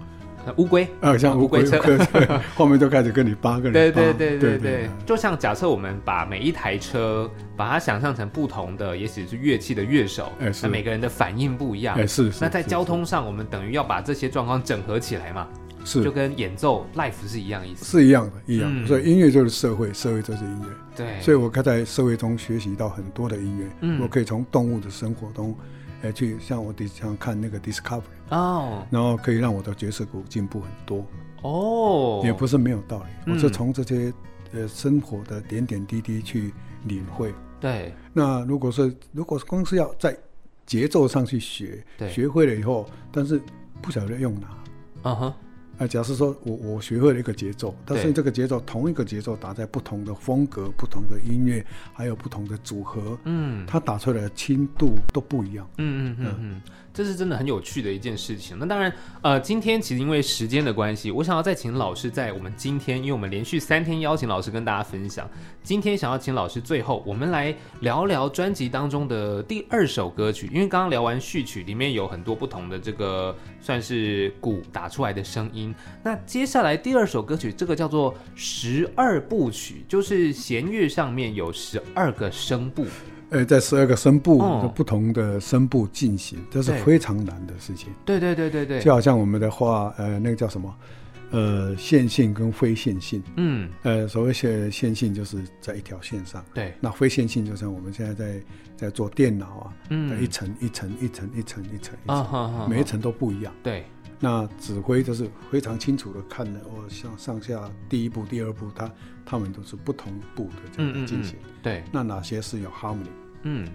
[0.56, 1.80] 乌龟啊，像乌龟车，
[2.54, 3.72] 后面就开始跟你八个人。
[3.72, 10.32] 对对对对对，就像假设我们把每一台车把它想象成不同的，也许是乐器的乐手，
[10.62, 11.96] 那每个人的反应不一样。
[11.98, 12.30] 哎是。
[12.40, 15.46] 那在交通上，我们等于要把这些状况整合起来嘛。
[15.82, 18.86] 是就跟演奏 life 是一样意思，是一样的，一样。
[18.86, 20.66] 所以音乐就是社会，社会就是音乐。
[20.94, 23.64] 对，所以我可以在社会中学习到很多的音乐。
[23.80, 25.56] 嗯，我可以从动物的生活中，
[26.02, 31.04] 哎，去像我像看那个 Discovery 哦，然后可以让我的爵士鼓进步很多。
[31.42, 34.12] 哦，也不是没有道理，我是从这些
[34.52, 36.52] 呃生活的点点滴滴去
[36.84, 37.34] 领会。
[37.58, 40.16] 对，那如果说如果光是要在
[40.66, 43.40] 节奏上去学，学会了以后，但是
[43.82, 44.48] 不晓得用哪，
[45.02, 45.34] 嗯哼，
[45.80, 51.64] 啊，假设说我我学会了一个节奏，但是这个节奏同一个节奏打在不同的风格、不同的音乐，
[51.94, 56.62] 还有不同的组合，嗯，它打出来的轻度都不一样，嗯嗯嗯嗯。
[56.92, 58.58] 这是真的很有趣的一件事情。
[58.58, 65.28] 那当然，呃，今天其实因为时间的关系，我想要再请老师在我们今天，因为我们连续三天邀请老师跟大家分享。
[65.62, 70.48] 今天想要请老师最后，我们来聊聊专辑当中的第二首歌曲。
[70.52, 75.74] 因为刚刚聊完序曲，里面有很多不同的这个算是鼓打出来的声音。
[76.02, 82.86] 那接下来第二首歌曲，这个叫做十二部曲，就是弦乐上面有十二个声部。
[83.30, 87.92] 呃，在十二个声部的不同的声部进行，这是非常难的事情。
[88.04, 90.74] 对对对对对，就好像我们的话，呃，那个叫什么？
[91.32, 93.22] 呃，线性跟非线性。
[93.36, 93.70] 嗯。
[93.82, 96.44] 呃，所谓线线性就是在一条线上。
[96.52, 96.74] 对。
[96.80, 98.40] 那非线性就像我们现在在
[98.76, 103.54] 在做电脑啊，嗯，一层一层一层一层一层一层，每一层都不一样。
[103.62, 103.84] 对。
[104.18, 108.90] 那指挥就是非常清楚的看了，我像上下第一步、第二步，它
[109.24, 111.36] 他们都是不同步的这样进行。
[111.62, 111.84] 对。
[111.92, 113.06] 那哪些是有 harmony？
[113.42, 113.66] 嗯，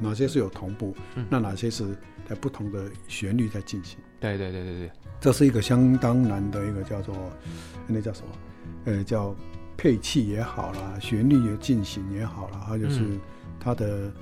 [0.00, 0.94] 哪些是有同步？
[1.28, 1.96] 那哪些是
[2.28, 3.98] 在不同的旋律在进行？
[4.20, 4.90] 对对对对对，
[5.20, 7.14] 这是一个相当难的一个叫做
[7.86, 8.28] 那叫什么？
[8.84, 9.34] 呃，叫
[9.76, 13.18] 配器也好啦，旋律也进行也好啦，还有就是
[13.60, 14.12] 他的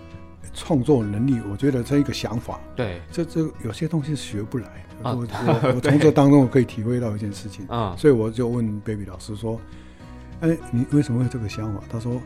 [0.53, 1.41] 创作能力。
[1.51, 4.87] 我觉得这一个想法，对，这这有些东西是学不来。
[5.03, 9.61] 我我 我从这当中我可以体会到一件事情啊，所以我就问 baby 老师说
[10.41, 12.21] ：“哎，你为什么会有这个想法？”他说。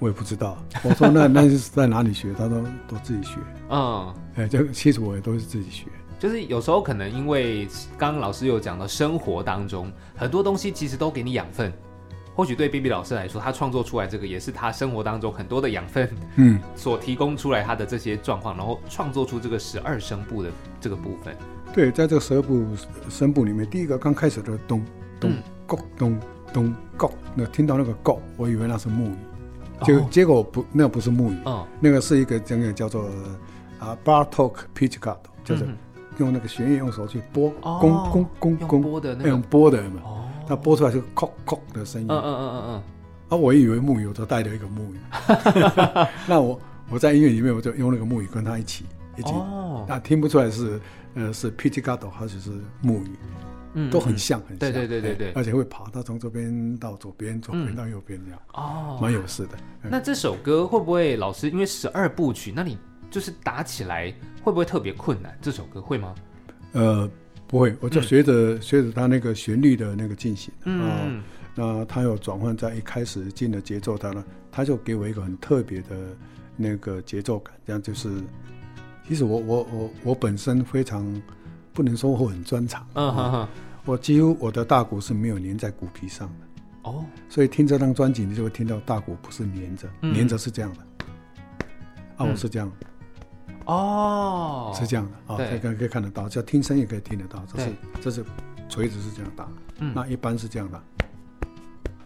[0.00, 2.34] 我也不知道，我说那 那是在哪里学？
[2.36, 3.38] 他说都自己学。
[3.68, 5.86] 嗯，哎，这其实我也都是自己学。
[6.18, 11.72] 就是有时候可能因为刚刚老师有讲到，生活当中很多东西其实都给你养分。
[12.34, 21.36] 或许对 B B 老师来说，他创作出来这个也是他生活当中很多的养分，嗯， 所提供出来他的这些状况，然后创作出这个十二声部的这个部分。
[21.74, 22.66] 对，在这个十二部
[23.10, 24.82] 声部里面，第一个刚开始的咚
[25.20, 25.32] 咚
[25.66, 26.20] 咚咚
[26.52, 29.14] 咚咚，那听到那个咚，我以为那是木鱼。
[29.82, 31.36] 结结果不，那不是木鱼，
[31.80, 33.08] 那个是一个这个叫做
[33.78, 35.66] 啊 Bartok Pizzicato，就是
[36.18, 40.02] 用那个弦乐用手去拨，弓弓弓弓，拨的那用拨的嘛，
[40.46, 42.08] 它拨出来是叩叩的声音。
[42.10, 42.82] 嗯嗯嗯嗯嗯。
[43.30, 44.98] 啊，我以为木鱼，我就带了一个木鱼。
[46.26, 48.84] 那我我在音乐里面，我就用那个木鱼跟他一起
[49.16, 49.32] 一起，
[49.86, 50.80] 那听不出来是
[51.14, 52.50] 呃是 Pizzicato 还是是
[52.82, 53.10] 木鱼。
[53.74, 59.56] 嗯，都很像，很像，对对对对对，而且会跑，它从这边到左边，左边到右边这样，哦，蛮有事的。
[59.82, 62.76] 那这首歌会不会老师因为十二部曲，那你
[63.10, 65.38] 就是打起来会不会特别困难？
[65.40, 66.14] 这首歌会吗？
[66.72, 67.08] 呃，
[67.46, 71.22] 不会，我就随着随着它那个旋律的那个进行，嗯，
[71.54, 75.96] 那它有转换在一开始进的节奏，它呢，它就给我一个很特别的
[76.56, 78.10] 那个节奏感，这样就是，
[79.06, 81.06] 其实我我我我本身非常。
[81.72, 83.48] 不能说我很专长，嗯哼哼，
[83.84, 90.80] 我几乎我的大鼓是没有粘在鼓皮上的，哦，所以听这张专辑你就会听到大鼓不是粘着，粘着是这样的，
[92.16, 92.70] 啊，我是这样，
[93.66, 98.24] 哦，是这样的，啊，可以可以看得到，叫听声也可以听得到，这是这是
[98.68, 100.82] 锤子是这样打，嗯，那一般是这样的，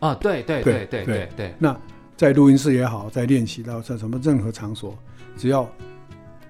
[0.00, 1.04] 啊，对对对对。
[1.04, 1.76] 对对，那
[2.16, 4.96] 在录音室也好，在练习到在什么任何场所，
[5.36, 5.68] 只要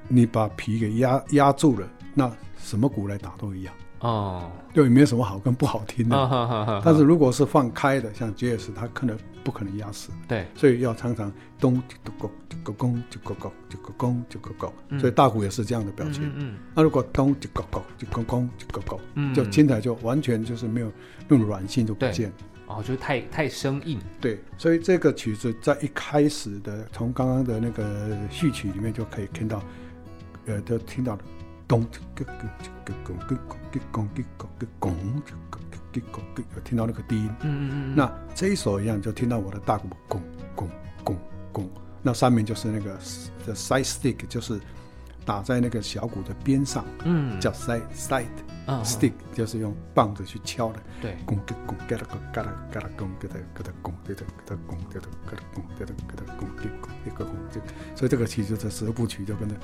[0.08, 2.30] 你把皮给压压住了，那。
[2.64, 6.82] 什么鼓来打都一样哦，就也没有什么好跟不好听的。
[6.84, 10.10] 但是如果是放开的，像爵士，它可能不可能压死。
[10.26, 15.00] 对，所以要常常咚就咕就咕咚就咕咕就咕咚就咕咕。
[15.00, 16.30] 所以大鼓也是这样的表情。
[16.36, 20.90] 嗯那如果咚就咕咕就咕咚就咕咕，就听起来就完全就是没有
[21.28, 22.32] 那种软性就不见。
[22.66, 23.98] 哦，就是太太生硬。
[24.20, 29.62] 对，所以这个曲子在一开始的从刚刚的那个序曲里面就可以听到，
[30.46, 31.20] 呃，都听到了。
[31.66, 32.48] 咚，咚咚咚
[32.84, 33.48] 咚咚咚咚
[33.90, 34.08] 咚咚
[34.70, 37.30] 咚咚咚听到那个低音。
[37.42, 37.96] 嗯嗯嗯。
[37.96, 40.20] 那这一咚一样，就听到我的大鼓，咚
[40.56, 40.68] 咚
[41.04, 41.16] 咚
[41.52, 41.70] 咚。
[42.02, 42.98] 那上面就是那个
[43.54, 44.60] side stick，就是
[45.24, 46.84] 打在那个小鼓的边上。
[47.04, 47.40] 嗯。
[47.40, 48.26] 叫 side side
[48.82, 50.82] stick，就是用棒子去敲的。
[51.00, 51.16] 对。
[51.26, 57.60] 咚个咚，嘎啦个嘎啦，嘎啦咚，给他给他咚，给他给他咚，给他给他咚，给他给他咚，给他给他咚，一个咚就。
[57.96, 59.54] 所以这个其实是十部曲，就跟着。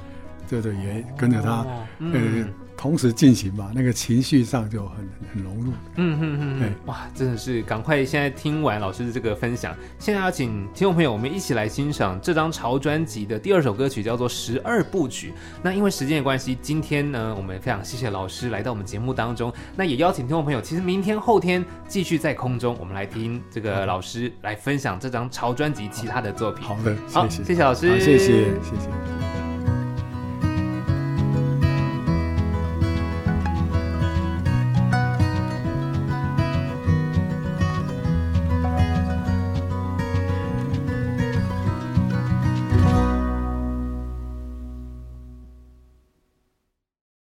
[0.49, 1.67] 对对，也跟着他，
[1.99, 2.47] 呃。
[2.81, 5.71] 同时进行吧，那个情绪上就很很融入。
[5.97, 15.29] 嗯嗯嗯嗯，哇，真的是赶快现在听完老师的这个分享，现在要请听众朋友我们一起来欣赏这张潮专辑的第二首歌曲，叫做《十二部曲》。
[15.63, 19.53] 那因为时间的关系，今天呢，我们非常谢谢老师来到我们节目当中。
[19.77, 26.65] 那也邀请听众朋友，其实明天后天继续在空中，我们来听这个老师来分享这张潮专辑其他的作品。
[26.65, 29.20] 好的，好，谢谢老师，谢谢谢谢。